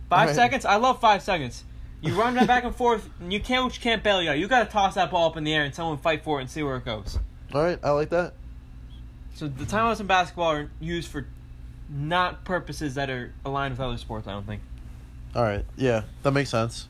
[0.09, 0.35] Five Right.
[0.35, 0.65] seconds.
[0.65, 1.63] I love five seconds.
[2.01, 3.73] You run that back and forth, and you can't.
[3.73, 4.39] You can't bail you out.
[4.39, 6.41] You got to toss that ball up in the air and someone fight for it
[6.41, 7.17] and see where it goes.
[7.53, 8.33] All right, I like that.
[9.35, 11.25] So the timeouts in basketball are used for
[11.89, 14.27] not purposes that are aligned with other sports.
[14.27, 14.61] I don't think.
[15.35, 16.87] All right, yeah, that makes sense.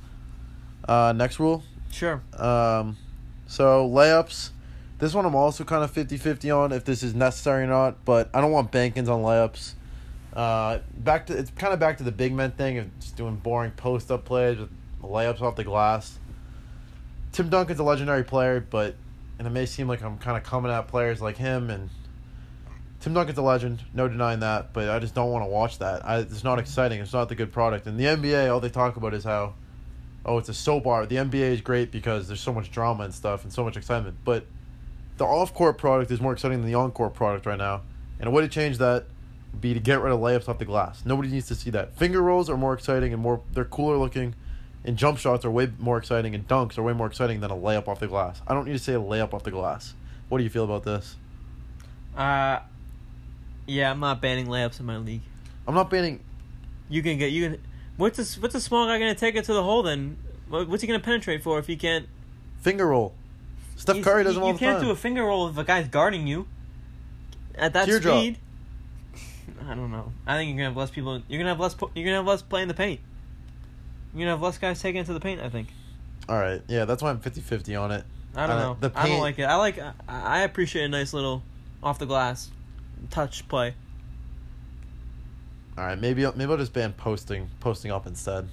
[0.87, 1.63] Uh, next rule.
[1.91, 2.21] Sure.
[2.37, 2.97] Um,
[3.47, 4.49] so layups.
[4.97, 8.29] This one I'm also kind of 50-50 on if this is necessary or not, but
[8.33, 9.73] I don't want Bankins on layups.
[10.33, 13.35] Uh, back to it's kind of back to the big men thing of just doing
[13.35, 14.69] boring post up plays with
[15.01, 16.19] layups off the glass.
[17.31, 18.95] Tim Duncan's a legendary player, but
[19.37, 21.89] and it may seem like I'm kind of coming at players like him and
[23.01, 26.05] Tim Duncan's a legend, no denying that, but I just don't want to watch that.
[26.05, 27.01] I, it's not exciting.
[27.01, 27.87] It's not the good product.
[27.87, 29.55] And the NBA, all they talk about is how,
[30.23, 31.07] oh, it's a soap opera.
[31.07, 34.17] The NBA is great because there's so much drama and stuff and so much excitement.
[34.23, 34.45] But
[35.17, 37.81] the off-court product is more exciting than the on-court product right now.
[38.19, 39.05] And a way to change that
[39.51, 41.03] would be to get rid of layups off the glass.
[41.03, 41.95] Nobody needs to see that.
[41.95, 43.41] Finger rolls are more exciting and more.
[43.51, 44.35] They're cooler looking,
[44.85, 47.55] and jump shots are way more exciting, and dunks are way more exciting than a
[47.55, 48.41] layup off the glass.
[48.47, 49.95] I don't need to say a layup off the glass.
[50.29, 51.15] What do you feel about this?
[52.15, 52.59] Uh,
[53.67, 55.21] yeah, I'm not banning layups in my league.
[55.67, 56.19] I'm not banning
[56.89, 57.61] You can get you can.
[57.97, 58.37] What's this?
[58.37, 60.17] what's a small guy gonna take it to the hole then?
[60.49, 62.07] What's he gonna penetrate for if he can't?
[62.61, 63.13] finger roll.
[63.75, 64.85] Steph he's- Curry does you, them all you can't time.
[64.85, 66.47] do a finger roll if a guy's guarding you.
[67.55, 68.17] At that Teardrop.
[68.19, 68.37] speed.
[69.67, 70.11] I don't know.
[70.27, 71.21] I think you're gonna have less people.
[71.27, 71.75] You're gonna have less.
[71.95, 72.99] You're gonna have less play in the paint.
[74.13, 75.41] You're gonna have less guys taking it to the paint.
[75.41, 75.69] I think.
[76.29, 78.03] all right, yeah, that's why I'm 50-50 on it.
[78.35, 78.77] I don't Uh, know.
[78.79, 79.43] the paint, I don't like it.
[79.43, 79.79] I like.
[80.07, 81.43] I appreciate a nice little
[81.83, 82.49] off the glass
[83.09, 83.73] touch play.
[85.77, 88.47] All right, maybe I'll- maybe I'll just ban posting posting up instead.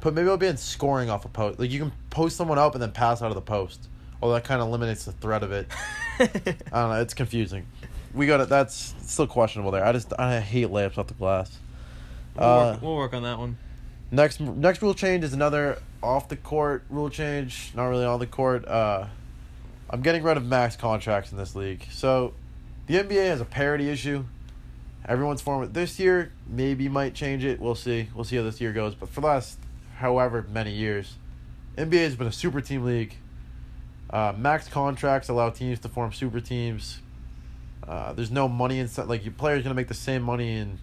[0.00, 1.58] But maybe I'll ban scoring off a post.
[1.58, 3.88] Like you can post someone up and then pass out of the post.
[4.22, 5.66] Oh, that kind of eliminates the threat of it.
[6.18, 7.00] I don't know.
[7.00, 7.66] It's confusing.
[8.14, 8.48] We got it.
[8.48, 9.84] That's still questionable there.
[9.84, 11.58] I just I hate layups off the glass.
[12.36, 13.58] We'll, Uh, work, we'll work on that one.
[14.10, 17.72] Next next rule change is another off the court rule change.
[17.74, 18.66] Not really on the court.
[18.66, 19.06] Uh,
[19.90, 21.86] I'm getting rid of max contracts in this league.
[21.90, 22.34] So,
[22.86, 24.24] the NBA has a parity issue.
[25.08, 27.60] Everyone's form this year maybe might change it.
[27.60, 28.08] We'll see.
[28.14, 28.94] We'll see how this year goes.
[28.94, 29.58] But for the last
[29.98, 31.14] however many years,
[31.76, 33.14] NBA has been a super team league.
[34.10, 37.00] Uh, max contracts allow teams to form super teams.
[37.86, 39.06] Uh, there's no money inside.
[39.06, 40.78] Like your player's gonna make the same money in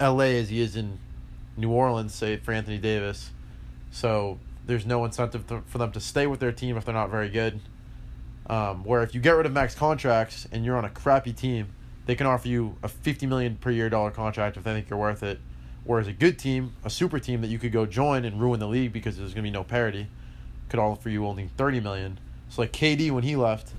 [0.00, 0.38] L.A.
[0.38, 0.98] as he is in
[1.56, 3.30] New Orleans, say for Anthony Davis.
[3.90, 7.10] So there's no incentive to, for them to stay with their team if they're not
[7.10, 7.60] very good.
[8.46, 11.68] Um, where if you get rid of max contracts and you're on a crappy team,
[12.06, 14.98] they can offer you a fifty million per year dollar contract if they think you're
[14.98, 15.40] worth it.
[15.84, 18.68] Whereas a good team, a super team that you could go join and ruin the
[18.68, 20.08] league because there's gonna be no parity,
[20.68, 22.18] could offer you only thirty million.
[22.50, 23.72] So like KD when he left,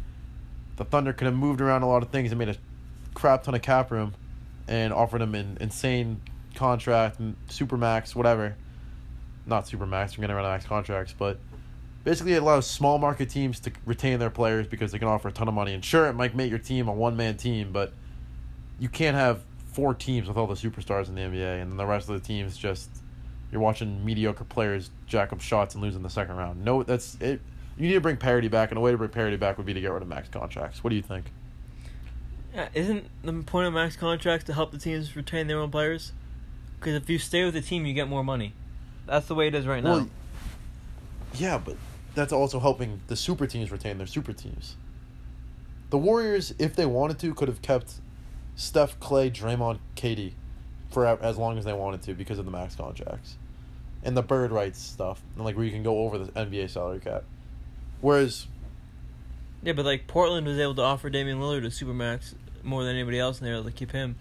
[0.77, 2.57] the Thunder could have moved around a lot of things and made a
[3.13, 4.15] crap ton of cap room,
[4.67, 6.21] and offered him an insane
[6.55, 8.55] contract, super max, whatever.
[9.45, 10.17] Not super max.
[10.17, 11.37] We're getting around max contracts, but
[12.05, 15.31] basically it allows small market teams to retain their players because they can offer a
[15.33, 15.73] ton of money.
[15.73, 17.91] And sure, it might make your team a one man team, but
[18.79, 19.41] you can't have
[19.73, 22.25] four teams with all the superstars in the NBA, and then the rest of the
[22.25, 22.89] teams just
[23.51, 26.63] you're watching mediocre players jack up shots and lose in the second round.
[26.63, 27.41] No, that's it.
[27.77, 29.73] You need to bring parity back, and a way to bring parity back would be
[29.73, 30.83] to get rid of max contracts.
[30.83, 31.25] What do you think?
[32.53, 36.13] Yeah, isn't the point of max contracts to help the teams retain their own players?
[36.79, 38.53] Because if you stay with the team, you get more money.
[39.05, 40.07] That's the way it is right now.
[41.33, 41.75] Yeah, but
[42.15, 44.75] that's also helping the super teams retain their super teams.
[45.89, 47.95] The Warriors, if they wanted to, could have kept
[48.55, 50.33] Steph, Clay, Draymond, KD
[50.89, 53.35] for as long as they wanted to because of the max contracts
[54.03, 56.99] and the bird rights stuff, and like where you can go over the NBA salary
[56.99, 57.23] cap.
[58.01, 58.47] Whereas,
[59.63, 63.19] yeah, but like Portland was able to offer Damian Lillard a supermax more than anybody
[63.19, 64.15] else, and they were able to keep him.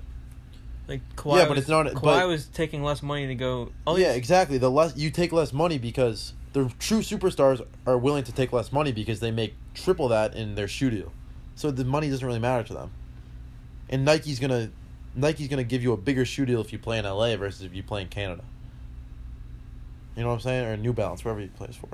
[0.89, 3.73] Like Kawhi, Yeah, but was, it's not- Kawhi but- was taking less money to go.
[3.87, 4.59] All yeah, exactly.
[4.59, 8.73] The less you take less money because the true superstars are willing to take less
[8.73, 11.13] money because they make triple that in their shoe deal.
[11.57, 12.93] So the money doesn't really matter to them.
[13.91, 14.71] And Nike's gonna
[15.17, 17.75] Nike's gonna give you a bigger shoe deal if you play in LA versus if
[17.75, 18.45] you play in Canada.
[20.17, 20.67] You know what I'm saying?
[20.67, 21.89] Or New Balance, wherever he plays for.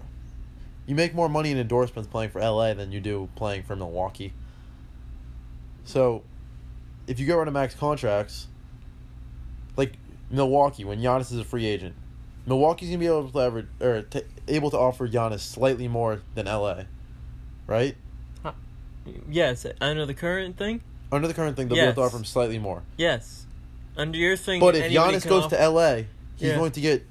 [0.86, 4.34] You make more money in endorsements playing for LA than you do playing for Milwaukee.
[5.84, 6.22] So,
[7.06, 8.46] if you get rid of max contracts,
[9.76, 9.94] like
[10.30, 11.94] Milwaukee, when Giannis is a free agent,
[12.50, 16.46] Milwaukee's gonna be able to leverage or t- able to offer Giannis slightly more than
[16.46, 16.82] LA,
[17.68, 17.96] right?
[19.30, 20.82] Yes, under the current thing.
[21.12, 22.82] Under the current thing, they'll be able to offer him slightly more.
[22.96, 23.46] Yes,
[23.96, 24.60] under your thing.
[24.60, 25.94] But if Giannis goes offer- to LA,
[26.36, 26.56] he's Yeah.
[26.56, 27.06] going to get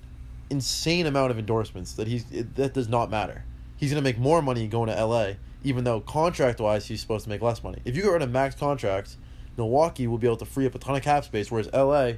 [0.50, 3.44] insane amount of endorsements that he's it, that does not matter.
[3.78, 7.24] He's going to make more money going to LA, even though contract wise he's supposed
[7.24, 7.80] to make less money.
[7.86, 9.16] If you get rid of max contracts,
[9.58, 11.50] Milwaukee will be able to free up a ton of cap space.
[11.50, 12.14] Whereas LA,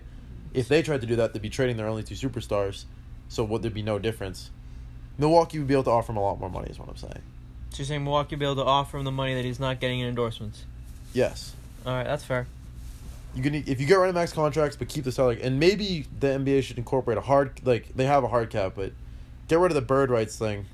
[0.53, 2.86] if they tried to do that, they'd be trading their only two superstars,
[3.32, 4.52] so would there be no difference?
[5.17, 6.70] Milwaukee would be able to offer him a lot more money.
[6.70, 7.22] Is what I'm saying.
[7.70, 9.80] So you're saying Milwaukee would be able to offer him the money that he's not
[9.80, 10.65] getting in endorsements.
[11.13, 11.54] Yes.
[11.86, 12.46] All right, that's fair.
[13.34, 16.06] You can if you get rid of max contracts, but keep the salary, and maybe
[16.20, 18.91] the NBA should incorporate a hard like they have a hard cap, but
[19.48, 20.65] get rid of the bird rights thing.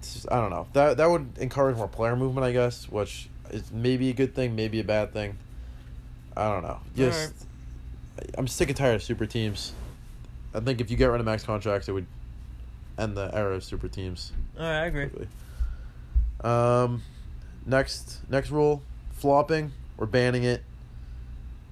[0.00, 3.70] Just- I don't know that that would encourage more player movement, I guess, which is
[3.70, 5.36] maybe a good thing, maybe a bad thing.
[6.34, 6.78] I don't know.
[6.96, 7.34] Just
[8.38, 9.72] I'm sick and tired of super teams.
[10.54, 12.06] I think if you get rid of max contracts, it would
[12.98, 14.32] end the era of super teams.
[14.58, 15.08] All right, I agree.
[15.08, 15.28] Quickly.
[16.42, 17.02] Um,
[17.64, 19.72] next next rule, flopping.
[19.96, 20.62] We're banning it.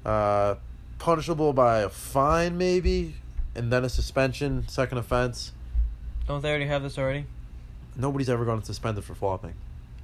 [0.04, 0.54] Uh,
[0.98, 3.14] punishable by a fine maybe,
[3.54, 5.52] and then a suspension, second offense.
[6.26, 7.26] Don't they already have this already?
[7.96, 9.54] Nobody's ever gotten suspended for flopping.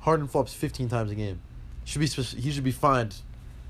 [0.01, 1.41] Harden flops fifteen times a game.
[1.85, 3.15] Should be he should be fined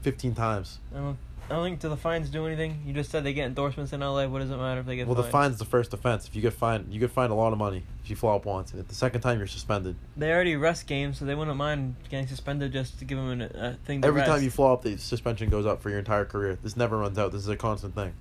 [0.01, 0.79] fifteen times.
[0.95, 1.19] I don't.
[1.49, 2.83] I don't think do the fines do anything.
[2.85, 4.27] You just said they get endorsements in LA.
[4.27, 5.03] What does it matter if they get?
[5.03, 5.17] Fined?
[5.17, 5.53] Well, the fined?
[5.53, 6.27] fine's the first offense.
[6.27, 8.73] If you get fined, you get fined a lot of money if you flop once,
[8.73, 9.95] and the second time you're suspended.
[10.17, 13.45] They already rest games, so they wouldn't mind getting suspended just to give them a,
[13.45, 14.03] a thing.
[14.03, 14.31] To Every rest.
[14.31, 16.59] time you flop, the suspension goes up for your entire career.
[16.61, 17.31] This never runs out.
[17.31, 18.15] This is a constant thing.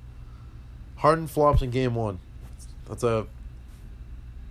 [0.98, 2.20] Harden flops in game one.
[2.88, 3.26] That's a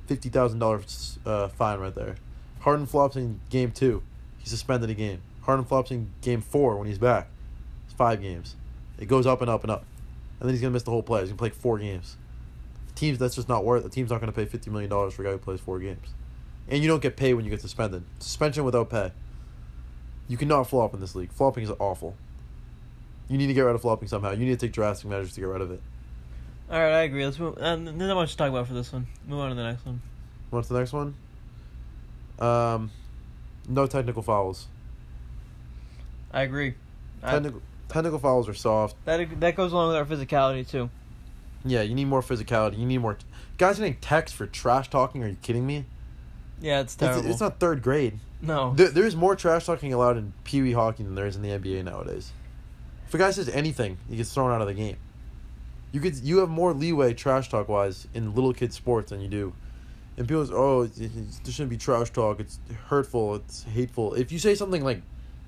[0.07, 2.17] fifty thousand dollars uh, fine right there.
[2.61, 4.03] Harden flops in game two.
[4.39, 5.23] He's suspended a game.
[5.43, 7.29] Harden flops in game four when he's back.
[7.85, 8.57] It's five games.
[8.98, 9.85] It goes up and up and up,
[10.40, 11.20] and then he's gonna miss the whole play.
[11.20, 12.16] He's gonna play four games.
[12.94, 13.83] Teams that's just not worth.
[13.83, 16.09] The team's not gonna pay fifty million dollars for a guy who plays four games,
[16.68, 18.04] and you don't get paid when you get suspended.
[18.20, 19.12] Suspension without pay.
[20.28, 21.33] You cannot flop in this league.
[21.33, 22.16] Flopping is awful.
[23.28, 24.30] You need to get rid of flopping somehow.
[24.30, 25.80] You need to take drastic measures to get rid of it.
[26.70, 27.24] All right, I agree.
[27.24, 27.59] Let's move.
[27.59, 29.07] Uh, there's not much to talk about for this one.
[29.26, 30.00] Move on to the next one.
[30.50, 31.14] What's the next one?
[32.38, 32.90] Um,
[33.68, 34.66] no technical fouls.
[36.33, 36.74] I agree.
[37.22, 37.40] I,
[37.88, 38.97] Technical fouls are soft.
[39.05, 40.90] that that goes along with our physicality too.
[41.64, 42.79] Yeah, you need more physicality.
[42.79, 43.16] You need more.
[43.57, 45.23] Guys getting techs for trash talking.
[45.23, 45.85] Are you kidding me?
[46.61, 47.31] Yeah, it's It's, terrible.
[47.31, 48.18] it's not third grade.
[48.42, 48.73] no.
[48.75, 51.49] There, there's more trash talking allowed in Pee Wee hockey than there is in the
[51.51, 52.33] NBA nowadays.
[53.07, 54.97] If a guy says anything, he gets thrown out of the game.
[55.92, 59.29] You could you have more leeway trash talk wise in little kid sports than you
[59.29, 59.53] do.
[60.16, 61.11] And people say, oh, it, it,
[61.44, 62.40] there shouldn't be trash talk.
[62.40, 63.37] It's hurtful.
[63.37, 64.14] It's hateful.
[64.14, 65.03] If you say something like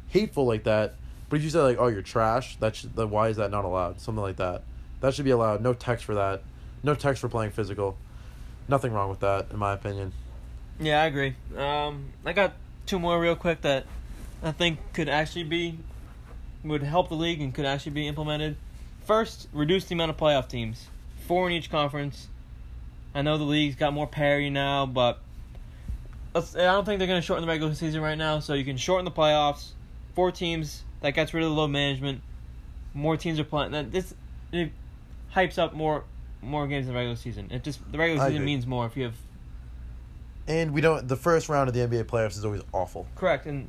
[0.08, 0.94] hateful like that,
[1.28, 4.00] but if you say like, oh, you're trash, that's then why is that not allowed?
[4.00, 4.62] Something like that.
[5.00, 5.60] That should be allowed.
[5.60, 6.42] No techs for that.
[6.82, 7.96] No techs for playing physical.
[8.68, 10.12] Nothing wrong with that, in my opinion.
[10.78, 11.34] Yeah, I agree.
[11.56, 12.54] Um, I got
[12.86, 13.86] two more real quick that
[14.42, 15.78] I think could actually be
[16.64, 18.56] would help the league and could actually be implemented.
[19.04, 20.88] First, reduce the amount of playoff teams,
[21.26, 22.28] four in each conference.
[23.14, 25.20] I know the league's got more parity now, but
[26.34, 28.40] I don't think they're going to shorten the regular season right now.
[28.40, 29.70] So you can shorten the playoffs,
[30.14, 30.82] four teams.
[31.06, 32.20] That gets rid of the load management.
[32.92, 33.70] More teams are playing.
[33.70, 34.12] That this
[34.50, 34.72] it
[35.32, 36.02] hypes up more
[36.42, 37.46] more games in the regular season.
[37.52, 38.46] It just the regular I season agree.
[38.46, 39.14] means more if you have
[40.48, 41.06] And we don't.
[41.06, 43.06] The first round of the NBA playoffs is always awful.
[43.14, 43.68] Correct, and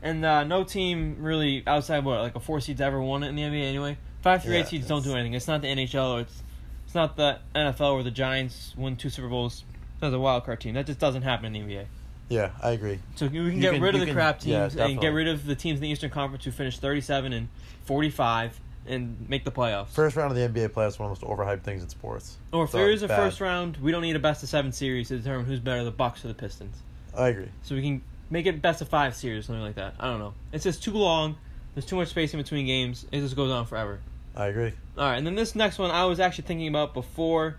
[0.00, 3.36] and uh, no team really outside what like a four seeds ever won it in
[3.36, 3.98] the NBA anyway.
[4.22, 5.34] Five through Yeah, eight seeds don't do anything.
[5.34, 6.16] It's not the NHL.
[6.16, 6.42] Or it's
[6.86, 9.64] it's not the NFL where the Giants win two Super Bowls
[10.00, 10.72] as a wild card team.
[10.72, 11.84] That just doesn't happen in the NBA.
[12.30, 12.98] Yeah, I agree.
[13.16, 15.08] So we can You get can- rid of the can- crap yeah, teams and get
[15.08, 17.48] rid of the teams in the Eastern Conference who finished thirty seven and
[17.84, 19.88] forty five and make the playoffs.
[19.88, 22.38] First round of the NBA playoffs is one of the most overhyped things in sports.
[22.52, 23.16] or if so there it's is a bad.
[23.16, 25.90] first round, we don't need a best of seven series to determine who's better, the
[25.90, 26.76] Bucks or the Pistons.
[27.16, 27.48] I agree.
[27.62, 29.94] So we can make it best of five series, something like that.
[30.00, 30.34] I don't know.
[30.52, 31.36] It's just too long.
[31.74, 33.06] There's too much space in between games.
[33.12, 33.98] It just goes on forever.
[34.36, 34.72] I agree.
[34.96, 37.56] All right, and then this next one I was actually thinking about before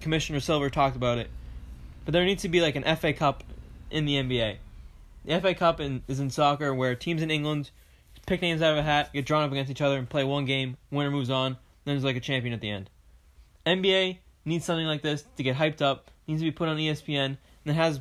[0.00, 1.28] Commissioner Silver talked about it,
[2.04, 3.44] but there needs to be like an FA Cup
[3.90, 4.56] in the NBA.
[5.24, 7.70] The FA Cup in, is in soccer where teams in England
[8.26, 10.44] pick names out of a hat, get drawn up against each other, and play one
[10.44, 10.76] game.
[10.90, 11.56] Winner moves on.
[11.84, 12.90] Then there's like a champion at the end.
[13.66, 16.10] NBA needs something like this to get hyped up.
[16.26, 18.00] Needs to be put on ESPN, and it has.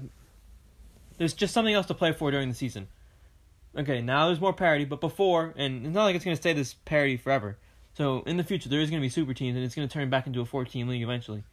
[1.18, 2.88] There's just something else to play for during the season.
[3.78, 6.54] Okay, now there's more parity, but before, and it's not like it's going to stay
[6.54, 7.58] this parity forever.
[7.96, 9.94] So in the future, there is going to be super teams, and it's going to
[9.94, 11.44] turn back into a 14 league eventually.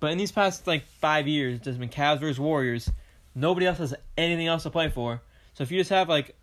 [0.00, 2.90] But in these past like five years, there's been Cavs versus Warriors.
[3.34, 5.22] Nobody else has anything else to play for.
[5.54, 6.34] So if you just have like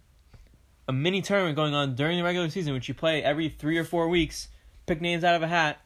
[0.88, 3.84] a mini tournament going on during the regular season, which you play every three or
[3.84, 4.48] four weeks,
[4.86, 5.80] pick names out of a hat,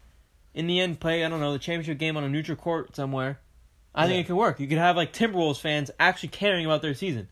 [0.54, 3.40] in the end play I don't know the championship game on a neutral court somewhere.
[3.96, 4.60] I think it could work.
[4.60, 7.28] You could have like Timberwolves fans actually caring about their season.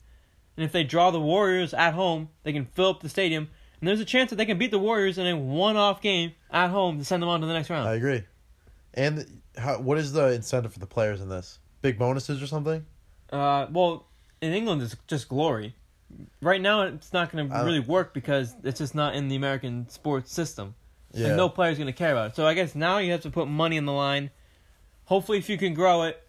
[0.55, 3.49] And if they draw the Warriors at home, they can fill up the stadium.
[3.79, 6.69] And there's a chance that they can beat the Warriors in a one-off game at
[6.69, 7.89] home to send them on to the next round.
[7.89, 8.23] I agree.
[8.93, 11.57] And how, what is the incentive for the players in this?
[11.81, 12.85] Big bonuses or something?
[13.31, 14.07] Uh, well,
[14.41, 15.75] in England it's just glory.
[16.41, 19.87] Right now, it's not going to really work because it's just not in the American
[19.87, 20.75] sports system.
[21.13, 21.27] Yeah.
[21.27, 22.35] And no player's going to care about it.
[22.35, 24.29] So I guess now you have to put money in the line.
[25.05, 26.21] Hopefully, if you can grow it,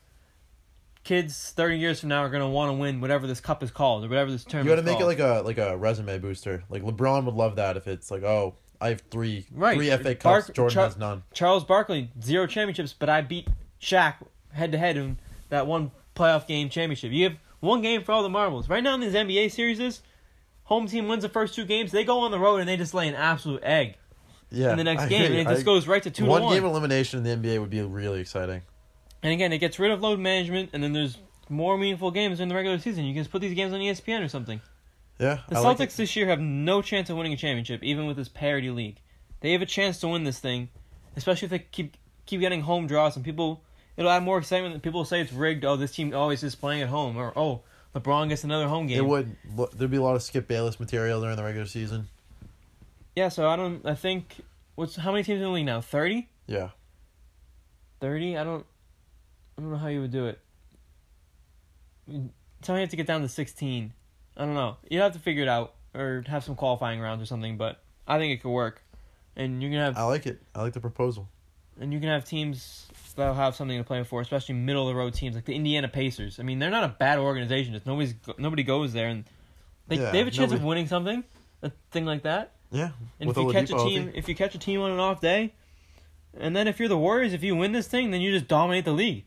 [1.05, 3.71] kids thirty years from now are going to want to win whatever this cup is
[3.71, 4.65] called or whatever this term.
[4.67, 6.63] you got to make it like a like a resume booster.
[6.69, 9.77] Like LeBron would love that if it's like, oh, I have three Right.
[9.77, 10.23] three FA cups.
[10.23, 11.23] Bark- Jordan Char- has none.
[11.33, 13.49] Charles Barkley zero championships, but I beat
[13.81, 14.15] Shaq
[14.53, 17.13] head to head in that one playoff game championship.
[17.13, 18.69] You have one game for all the marbles.
[18.69, 20.03] Right now in these NBA series,
[20.65, 21.93] home team wins the first two games.
[21.93, 23.97] They go on the road and they just lay an absolute egg
[24.51, 24.73] Yeah.
[24.73, 25.41] in the next I game, agree.
[25.41, 26.55] and it just I- goes right to two one to one.
[26.55, 28.63] game elimination in the NBA would be really exciting.
[29.23, 31.17] And again, it gets rid of load management, and then there's
[31.49, 33.05] more meaningful games in the regular season.
[33.05, 34.61] You can just put these games on ESPN or something.
[35.21, 35.39] Yeah.
[35.49, 38.17] The I Celtics like this year have no chance of winning a championship, even with
[38.17, 38.97] this parity league.
[39.41, 40.71] They have a chance to win this thing,
[41.17, 41.97] especially if they keep
[42.27, 43.63] keep getting home draws and people.
[43.97, 44.83] It'll add more excitement.
[44.83, 45.65] People say it's rigged.
[45.65, 47.61] Oh, this team always is playing at home, or oh,
[47.95, 48.99] LeBron gets another home game.
[48.99, 49.37] It would.
[49.75, 52.09] There'd be a lot of Skip Bayless material during the regular season.
[53.15, 53.85] Yeah, so I don't.
[53.85, 54.37] I think
[54.75, 55.81] what's how many teams in the league now?
[55.83, 56.29] Thirty.
[56.47, 56.71] Yeah.
[58.01, 58.39] Thirty.
[58.39, 58.65] I don't.
[59.59, 60.41] I don't know how you would do it.
[62.63, 63.93] Tell me you have to get down to sixteen.
[64.37, 64.79] I don't know.
[64.89, 67.59] You'd have to figure it out or have some qualifying rounds or something.
[67.59, 68.83] But I think it could work,
[69.37, 70.41] and you're gonna have I like it.
[70.55, 71.29] I like the proposal.
[71.79, 74.99] and you can have teams that'll have something to play for, especially middle of the
[74.99, 76.39] road teams like the Indiana Pacers.
[76.41, 77.75] I mean, they're not a bad organization.
[77.75, 79.25] Just nobody's nobody goes there, and
[79.89, 81.25] they Yeah, they have a chance of winning something,
[81.63, 82.53] a thing like that.
[82.71, 82.91] Yeah.
[83.21, 85.53] And if you catch a team, if you catch a team on an off day,
[86.35, 88.85] and then if you're the Warriors, if you win this thing, then you just dominate
[88.85, 89.25] the league.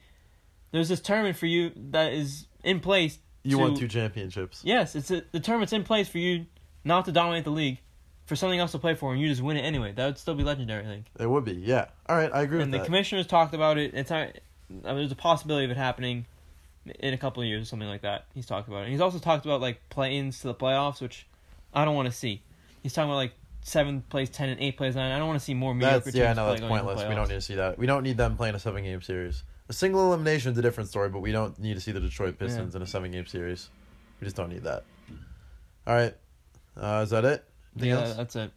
[0.72, 3.20] There's this tournament for you that is in place.
[3.44, 4.62] you to- won two championships.
[4.64, 6.48] Yes, it's a, the tournament's in place for you
[6.84, 7.80] not to dominate the league,
[8.26, 9.92] for something else to play for, and you just win it anyway.
[9.92, 11.06] That would still be legendary, I think.
[11.20, 11.54] It would be.
[11.54, 11.88] Yeah.
[12.08, 12.32] All right.
[12.34, 12.86] I agree and the that.
[12.86, 13.94] commissioners talked about it.
[13.94, 14.30] It's not, I
[14.70, 16.26] mean, there's a possibility of it happening
[17.00, 18.26] in a couple of years or something like that.
[18.34, 18.84] He's talked about it.
[18.84, 21.28] And he's also talked about like play-ins to the playoffs, which
[21.74, 22.42] I don't want to see.
[22.82, 25.12] He's talking about like seven plays ten and eight plays nine.
[25.12, 26.34] I don't want to see more mediocre That's yeah.
[26.34, 27.04] No, that's pointless.
[27.08, 27.78] We don't need to see that.
[27.78, 29.44] We don't need them playing a seven game series.
[29.68, 32.38] A single elimination is a different story, but we don't need to see the Detroit
[32.38, 33.70] Pistons in a seven game series.
[34.20, 34.84] We just don't need that.
[35.88, 36.16] All right.
[36.78, 37.44] Uh, is that it?
[37.76, 38.16] Anything Yeah, else?
[38.16, 38.52] that's it.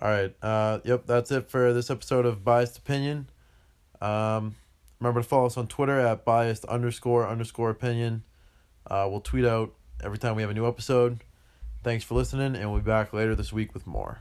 [0.00, 0.34] All right.
[0.42, 3.28] Uh, yep, that's it for this episode of Biased Opinion.
[4.00, 4.54] Um,
[5.00, 8.22] remember to follow us on Twitter at biased underscore underscore opinion.
[8.86, 11.20] Uh, we'll tweet out every time we have a new episode.
[11.84, 14.20] Thanks for listening, and we'll be back later this week with more.